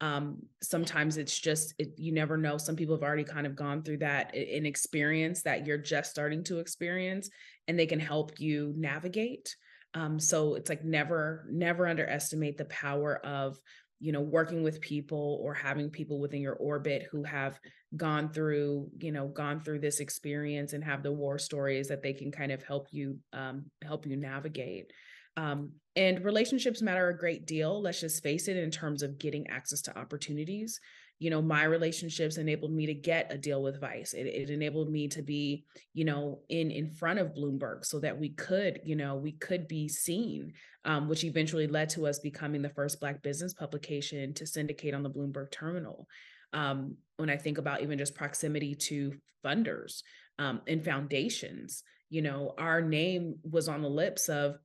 [0.00, 2.58] Um, sometimes it's just it, you never know.
[2.58, 6.44] Some people have already kind of gone through that in experience that you're just starting
[6.44, 7.30] to experience,
[7.68, 9.54] and they can help you navigate.
[9.94, 13.58] Um, so it's like never, never underestimate the power of
[14.00, 17.58] you know working with people or having people within your orbit who have
[17.96, 22.12] gone through you know gone through this experience and have the war stories that they
[22.12, 24.92] can kind of help you um, help you navigate
[25.36, 29.46] um, and relationships matter a great deal let's just face it in terms of getting
[29.48, 30.80] access to opportunities
[31.18, 34.14] you know my relationships enabled me to get a deal with vice.
[34.14, 38.18] It, it, enabled me to be you know in in front of bloomberg so that
[38.18, 40.52] we could you know we could be seen
[40.84, 45.02] um, which eventually led to us becoming the first black business publication to syndicate on
[45.02, 46.06] the bloomberg terminal.
[46.52, 49.12] Um, when i think about even just proximity to
[49.44, 50.02] funders
[50.38, 54.56] um, and foundations you know our name was on the lips of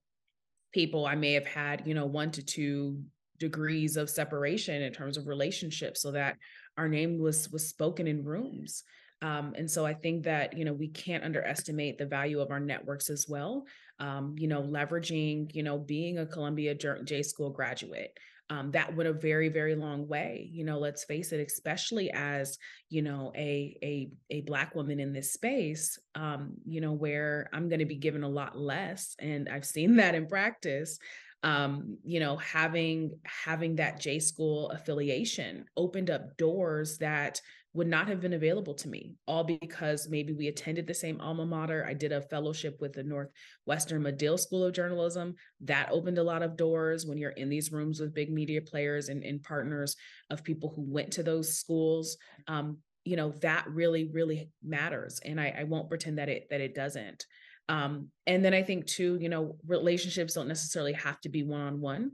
[0.74, 3.04] people i may have had you know one to two
[3.40, 6.38] degrees of separation in terms of relationships so that
[6.78, 8.84] our name was was spoken in rooms.
[9.22, 12.60] Um, and so i think that you know we can't underestimate the value of our
[12.60, 13.66] networks as well.
[14.00, 18.18] Um, you know leveraging you know being a columbia j school graduate
[18.52, 20.50] um, that went a very very long way.
[20.52, 22.58] You know let's face it especially as
[22.90, 27.70] you know a a, a black woman in this space um, you know where i'm
[27.70, 30.98] going to be given a lot less and i've seen that in practice
[31.44, 37.40] um, you know, having having that J school affiliation opened up doors that
[37.74, 41.46] would not have been available to me, all because maybe we attended the same alma
[41.46, 41.86] mater.
[41.88, 45.36] I did a fellowship with the Northwestern Medill School of Journalism.
[45.62, 49.10] That opened a lot of doors when you're in these rooms with big media players
[49.10, 49.96] and, and partners
[50.32, 52.18] of people who went to those schools.
[52.48, 55.20] Um, you know, that really, really matters.
[55.24, 57.26] And I, I won't pretend that it that it doesn't.
[57.70, 61.62] Um, and then I think too, you know, relationships don't necessarily have to be one
[61.62, 62.12] on one.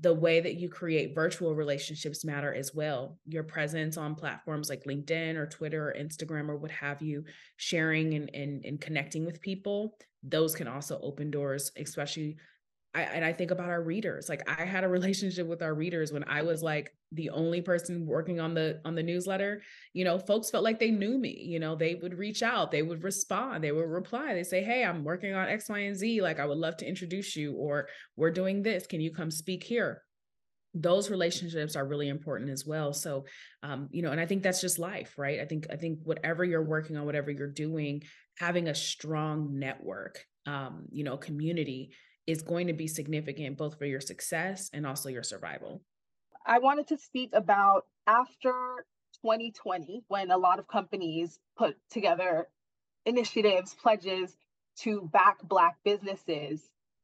[0.00, 3.18] The way that you create virtual relationships matter as well.
[3.26, 7.24] Your presence on platforms like LinkedIn or Twitter or Instagram or what have you,
[7.56, 12.36] sharing and, and, and connecting with people, those can also open doors, especially
[12.96, 14.30] I, and I think about our readers.
[14.30, 18.06] Like I had a relationship with our readers when I was like the only person
[18.06, 19.62] working on the on the newsletter.
[19.92, 21.38] You know, folks felt like they knew me.
[21.46, 24.32] You know, they would reach out, they would respond, they would reply.
[24.32, 26.22] They say, "Hey, I'm working on X, Y, and Z.
[26.22, 28.86] Like I would love to introduce you, or we're doing this.
[28.86, 30.02] Can you come speak here?"
[30.72, 32.92] Those relationships are really important as well.
[32.92, 33.24] So,
[33.62, 35.40] um, you know, and I think that's just life, right?
[35.40, 38.02] I think I think whatever you're working on, whatever you're doing,
[38.38, 41.92] having a strong network, um, you know, community
[42.26, 45.82] is going to be significant both for your success and also your survival.
[46.44, 48.52] I wanted to speak about after
[49.22, 52.48] 2020, when a lot of companies put together
[53.04, 54.36] initiatives, pledges
[54.78, 56.62] to back Black businesses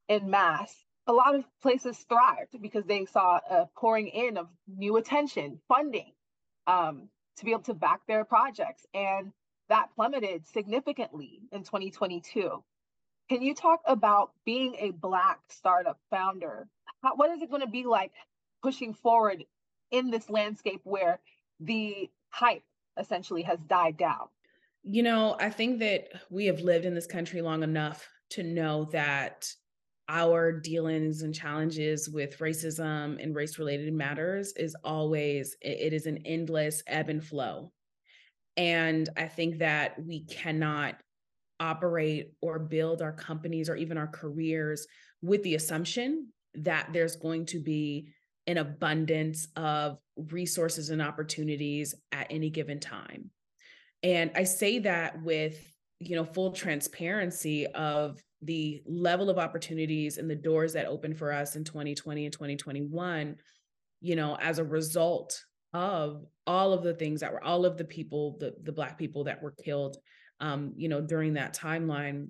[0.08, 0.74] in mass.
[1.06, 6.12] A lot of places thrived because they saw a pouring in of new attention, funding
[6.66, 7.08] um,
[7.38, 8.86] to be able to back their projects.
[8.94, 9.32] And
[9.68, 12.62] that plummeted significantly in 2022.
[13.32, 16.68] Can you talk about being a Black startup founder?
[17.02, 18.12] How, what is it going to be like
[18.62, 19.42] pushing forward
[19.90, 21.18] in this landscape where
[21.58, 22.62] the hype
[23.00, 24.28] essentially has died down?
[24.82, 28.84] You know, I think that we have lived in this country long enough to know
[28.92, 29.48] that
[30.10, 36.18] our dealings and challenges with racism and race related matters is always it is an
[36.26, 37.72] endless ebb and flow
[38.56, 40.96] and i think that we cannot
[41.62, 44.86] operate or build our companies or even our careers
[45.22, 48.12] with the assumption that there's going to be
[48.48, 53.30] an abundance of resources and opportunities at any given time.
[54.02, 55.56] And I say that with,
[56.00, 61.32] you know, full transparency of the level of opportunities and the doors that opened for
[61.32, 63.36] us in 2020 and 2021,
[64.00, 65.40] you know, as a result
[65.72, 69.24] of all of the things that were all of the people, the the black people
[69.24, 69.96] that were killed
[70.42, 72.28] um, you know, during that timeline,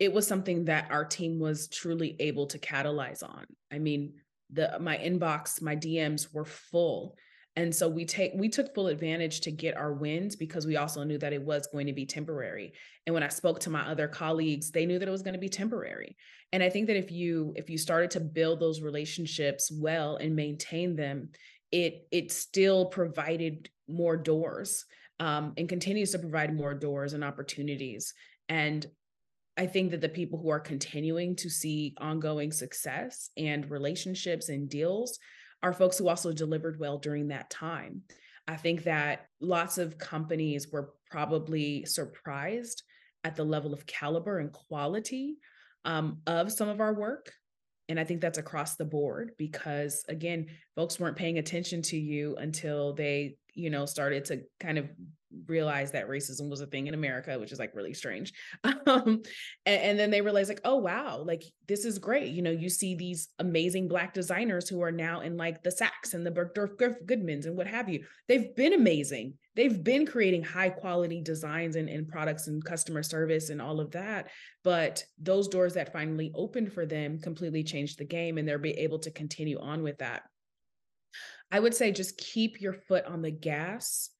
[0.00, 3.44] it was something that our team was truly able to catalyze on.
[3.70, 4.14] I mean,
[4.50, 7.16] the my inbox, my DMs were full.
[7.54, 11.04] And so we take we took full advantage to get our wins because we also
[11.04, 12.72] knew that it was going to be temporary.
[13.06, 15.40] And when I spoke to my other colleagues, they knew that it was going to
[15.40, 16.16] be temporary.
[16.52, 20.34] And I think that if you if you started to build those relationships well and
[20.34, 21.30] maintain them,
[21.70, 24.86] it it still provided more doors
[25.20, 28.12] um, and continues to provide more doors and opportunities.
[28.48, 28.84] And
[29.56, 34.68] I think that the people who are continuing to see ongoing success and relationships and
[34.68, 35.18] deals
[35.62, 38.02] are folks who also delivered well during that time.
[38.48, 42.82] I think that lots of companies were probably surprised
[43.22, 45.36] at the level of caliber and quality
[45.84, 47.30] um, of some of our work.
[47.90, 50.46] And I think that's across the board because, again,
[50.76, 54.88] folks weren't paying attention to you until they you know, started to kind of
[55.46, 58.32] realize that racism was a thing in America, which is like really strange.
[58.86, 59.22] Um,
[59.66, 62.32] and, and, then they realized, like, oh wow, like this is great.
[62.32, 66.14] You know, you see these amazing black designers who are now in like the Saks
[66.14, 66.76] and the Bergdorf
[67.06, 68.04] Goodmans and what have you.
[68.26, 69.34] They've been amazing.
[69.54, 73.92] They've been creating high quality designs and, and products and customer service and all of
[73.92, 74.30] that.
[74.64, 78.70] But those doors that finally opened for them completely changed the game, and they're be
[78.70, 80.22] able to continue on with that.
[81.52, 84.10] I would say just keep your foot on the gas,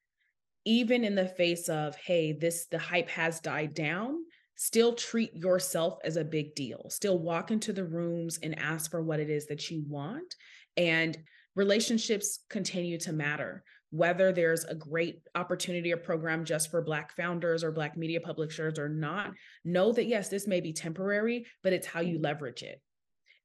[0.64, 4.16] even in the face of, hey, this, the hype has died down.
[4.56, 6.90] Still treat yourself as a big deal.
[6.90, 10.34] Still walk into the rooms and ask for what it is that you want.
[10.76, 11.16] And
[11.54, 13.64] relationships continue to matter.
[13.92, 18.78] Whether there's a great opportunity or program just for Black founders or Black media publishers
[18.78, 19.32] or not,
[19.64, 22.24] know that yes, this may be temporary, but it's how you mm-hmm.
[22.24, 22.80] leverage it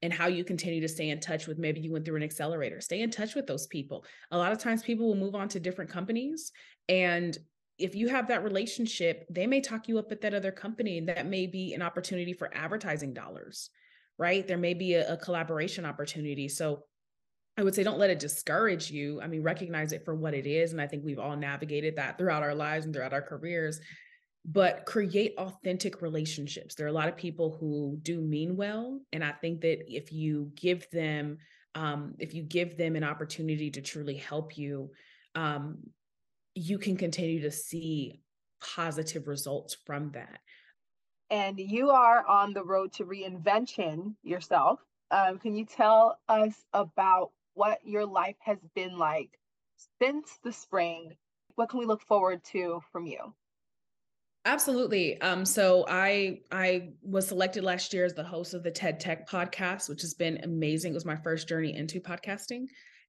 [0.06, 2.80] and how you continue to stay in touch with maybe you went through an accelerator
[2.80, 5.60] stay in touch with those people a lot of times people will move on to
[5.60, 6.52] different companies
[6.88, 7.40] and
[7.78, 11.10] if you have that relationship they may talk you up at that other company and
[11.10, 13.72] that may be an opportunity for advertising dollars
[14.20, 16.84] right there may be a, a collaboration opportunity so
[17.58, 19.22] I would say don't let it discourage you.
[19.22, 20.74] I mean, recognize it for what it is.
[20.74, 23.80] And I think we've all navigated that throughout our lives and throughout our careers
[24.48, 26.76] but create authentic relationships.
[26.76, 29.02] There are a lot of people who do mean well.
[29.12, 31.40] And I think that if you give them,
[31.74, 34.92] um, if you give them an opportunity to truly help you,
[35.34, 35.78] um,
[36.54, 38.22] you can continue to see
[38.62, 40.40] positive results from that.
[41.32, 44.80] And you are on the road to reinvention yourself.
[45.10, 49.40] Um, can you tell us about what your life has been like
[50.00, 51.16] since the spring?
[51.56, 53.34] What can we look forward to from you?
[54.48, 55.20] Absolutely.
[55.22, 59.28] Um, so I I was selected last year as the host of the TED Tech
[59.28, 60.92] podcast, which has been amazing.
[60.92, 62.68] It was my first journey into podcasting.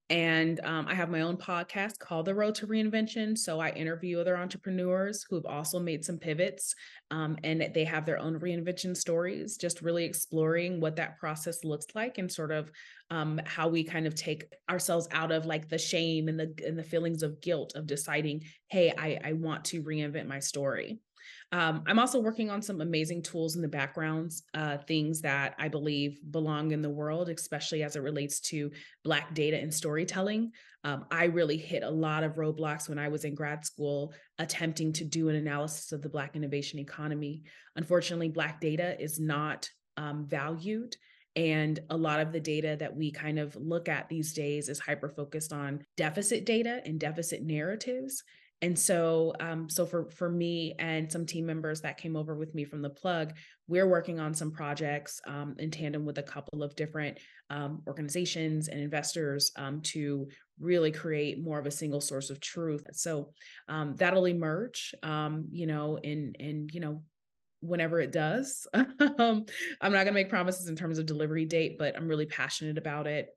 [0.08, 3.36] And um, I have my own podcast called The Road to Reinvention.
[3.36, 6.76] So I interview other entrepreneurs who've also made some pivots
[7.10, 11.86] um, and they have their own reinvention stories, just really exploring what that process looks
[11.96, 12.70] like and sort of
[13.10, 16.78] um, how we kind of take ourselves out of like the shame and the and
[16.78, 21.00] the feelings of guilt of deciding, hey, I, I want to reinvent my story.
[21.52, 25.68] Um, I'm also working on some amazing tools in the backgrounds, uh, things that I
[25.68, 28.72] believe belong in the world, especially as it relates to
[29.04, 30.50] Black data and storytelling.
[30.82, 34.92] Um, I really hit a lot of roadblocks when I was in grad school attempting
[34.94, 37.44] to do an analysis of the Black innovation economy.
[37.76, 40.96] Unfortunately, Black data is not um, valued.
[41.36, 44.80] And a lot of the data that we kind of look at these days is
[44.80, 48.24] hyper focused on deficit data and deficit narratives.
[48.62, 52.54] And so, um, so for for me and some team members that came over with
[52.54, 53.34] me from the plug,
[53.68, 57.18] we're working on some projects um, in tandem with a couple of different
[57.50, 60.28] um, organizations and investors um, to
[60.58, 62.86] really create more of a single source of truth.
[62.92, 63.32] So
[63.68, 67.02] um, that'll emerge, um, you know, in in you know
[67.60, 68.66] whenever it does.
[68.74, 69.46] I'm not
[69.80, 73.35] going to make promises in terms of delivery date, but I'm really passionate about it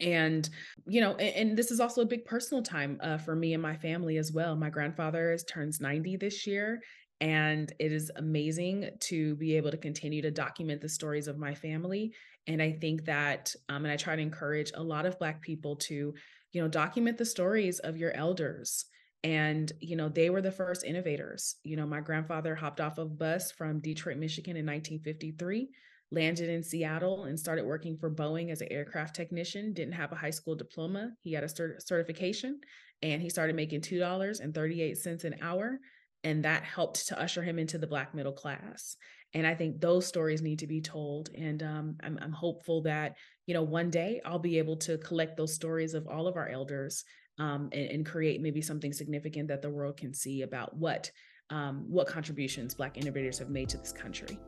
[0.00, 0.48] and
[0.86, 3.62] you know and, and, this is also a big personal time uh, for me and
[3.62, 4.56] my family as well.
[4.56, 6.80] My grandfather is, turns 90 this year
[7.20, 11.54] and it is amazing to be able to continue to document the stories of my
[11.54, 12.12] family.
[12.48, 15.76] And i think that um, and i try to encourage a lot of black people
[15.76, 16.14] to
[16.52, 18.86] you know document the stories of your elders.
[19.24, 21.56] And you know they were the first innovators.
[21.62, 25.68] You know my grandfather hopped off of a bus from detroit michigan in 1953
[26.12, 29.72] landed in Seattle and started working for Boeing as an aircraft technician.
[29.72, 31.12] Didn't have a high school diploma.
[31.22, 32.60] He had a cert- certification
[33.02, 35.80] and he started making $2.38 an hour.
[36.24, 38.96] and that helped to usher him into the Black middle class.
[39.34, 41.30] And I think those stories need to be told.
[41.34, 45.36] And um, I'm, I'm hopeful that, you know, one day I'll be able to collect
[45.36, 47.02] those stories of all of our elders
[47.38, 51.10] um, and, and, create maybe something significant that the world can see about what
[51.48, 54.38] um, what contributions Black innovators have made to this country.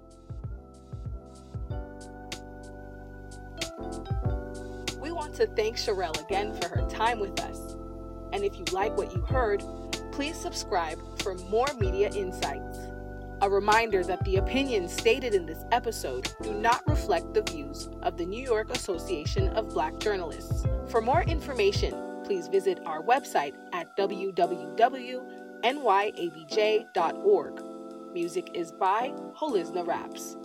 [5.35, 7.77] To thank Sherrell again for her time with us.
[8.33, 9.65] And if you like what you heard,
[10.13, 12.79] please subscribe for more media insights.
[13.43, 18.17] A reminder that the opinions stated in this episode do not reflect the views of
[18.17, 20.65] the New York Association of Black Journalists.
[20.87, 24.43] For more information, please visit our website at www.nyabj.org.
[28.13, 30.37] Music is by Holizna Raps.